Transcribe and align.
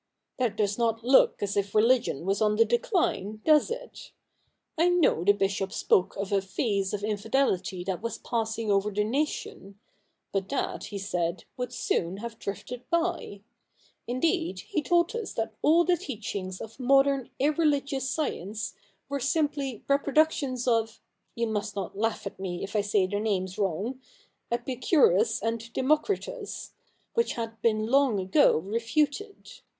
That 0.39 0.57
does 0.57 0.79
not 0.79 1.03
look 1.03 1.43
as 1.43 1.55
if 1.55 1.75
religion 1.75 2.25
was 2.25 2.41
on 2.41 2.55
the 2.55 2.65
decline, 2.65 3.39
does 3.45 3.69
it? 3.69 4.11
I 4.75 4.89
know 4.89 5.23
the 5.23 5.31
Bishop 5.31 5.71
spoke 5.71 6.15
of 6.17 6.31
a 6.31 6.41
phase 6.41 6.91
of 6.91 7.03
infidelity 7.03 7.83
that 7.83 8.01
was 8.01 8.17
passing 8.17 8.71
over 8.71 8.89
the 8.89 9.03
nation: 9.03 9.77
but 10.31 10.49
that, 10.49 10.85
he 10.85 10.97
said, 10.97 11.43
would 11.55 11.71
soon 11.71 12.17
have 12.17 12.39
drifted 12.39 12.89
by. 12.89 13.41
Indeed, 14.07 14.61
he 14.61 14.81
told 14.81 15.15
us 15.15 15.33
that 15.33 15.53
all 15.61 15.83
the 15.83 15.97
teachings 15.97 16.59
of 16.61 16.79
modern 16.79 17.29
irreligious 17.37 18.09
science 18.09 18.73
were 19.07 19.19
simply 19.19 19.83
reproductions 19.87 20.67
of— 20.67 20.99
you 21.35 21.45
must 21.45 21.75
not 21.75 21.95
laugh 21.95 22.25
at 22.25 22.39
me 22.39 22.63
if 22.63 22.75
I 22.75 22.81
say 22.81 23.05
the 23.05 23.19
names 23.19 23.59
wrong— 23.59 24.01
Epicurus 24.51 25.43
and 25.43 25.71
Democritus— 25.73 26.71
which 27.13 27.33
had 27.33 27.61
been 27.61 27.85
long 27.85 28.19
ago 28.19 28.57
refuted. 28.57 29.59